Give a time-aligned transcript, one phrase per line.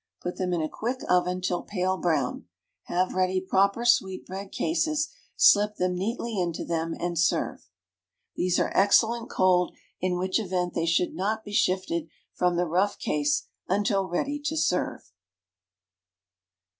[0.23, 2.45] Put them in a quick oven till pale brown.
[2.85, 7.69] Have ready proper sweetbread cases, slip them neatly into them, and serve.
[8.35, 12.97] These are excellent cold, in which event they should not be shifted from the rough
[12.97, 15.11] case until ready to serve.